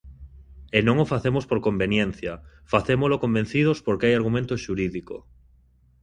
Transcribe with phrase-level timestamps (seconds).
[0.77, 2.33] E non o facemos por conveniencia,
[2.73, 5.15] facémolo convencidos porque hai argumento xurídico.